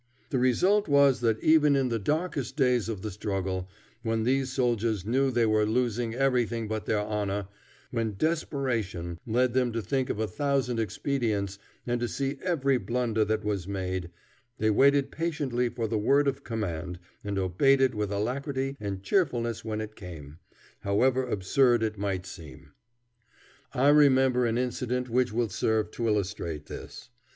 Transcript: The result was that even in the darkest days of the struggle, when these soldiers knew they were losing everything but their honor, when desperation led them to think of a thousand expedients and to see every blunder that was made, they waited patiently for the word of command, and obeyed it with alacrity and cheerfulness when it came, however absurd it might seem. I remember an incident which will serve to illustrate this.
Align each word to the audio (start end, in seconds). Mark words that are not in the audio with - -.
The 0.31 0.39
result 0.39 0.87
was 0.87 1.19
that 1.19 1.39
even 1.43 1.75
in 1.75 1.89
the 1.89 1.99
darkest 1.99 2.57
days 2.57 2.89
of 2.89 3.03
the 3.03 3.11
struggle, 3.11 3.69
when 4.01 4.23
these 4.23 4.51
soldiers 4.51 5.05
knew 5.05 5.29
they 5.29 5.45
were 5.45 5.63
losing 5.63 6.15
everything 6.15 6.67
but 6.67 6.87
their 6.87 6.97
honor, 7.01 7.49
when 7.91 8.15
desperation 8.17 9.19
led 9.27 9.53
them 9.53 9.71
to 9.73 9.79
think 9.79 10.09
of 10.09 10.17
a 10.19 10.25
thousand 10.27 10.79
expedients 10.79 11.59
and 11.85 11.99
to 12.01 12.07
see 12.07 12.39
every 12.41 12.79
blunder 12.79 13.23
that 13.25 13.43
was 13.43 13.67
made, 13.67 14.09
they 14.57 14.71
waited 14.71 15.11
patiently 15.11 15.69
for 15.69 15.87
the 15.87 15.99
word 15.99 16.27
of 16.27 16.43
command, 16.43 16.97
and 17.23 17.37
obeyed 17.37 17.79
it 17.79 17.93
with 17.93 18.11
alacrity 18.11 18.75
and 18.79 19.03
cheerfulness 19.03 19.63
when 19.63 19.81
it 19.81 19.95
came, 19.95 20.37
however 20.79 21.27
absurd 21.27 21.83
it 21.83 21.99
might 21.99 22.25
seem. 22.25 22.71
I 23.71 23.89
remember 23.89 24.47
an 24.47 24.57
incident 24.57 25.09
which 25.09 25.31
will 25.31 25.49
serve 25.49 25.91
to 25.91 26.07
illustrate 26.07 26.65
this. 26.65 27.11